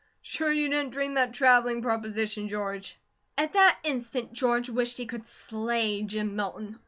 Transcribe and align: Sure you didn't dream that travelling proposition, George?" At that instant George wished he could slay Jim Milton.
Sure 0.23 0.51
you 0.51 0.67
didn't 0.67 0.89
dream 0.93 1.13
that 1.13 1.31
travelling 1.31 1.83
proposition, 1.83 2.47
George?" 2.47 2.97
At 3.37 3.53
that 3.53 3.77
instant 3.83 4.33
George 4.33 4.67
wished 4.67 4.97
he 4.97 5.05
could 5.05 5.27
slay 5.27 6.01
Jim 6.01 6.35
Milton. 6.35 6.79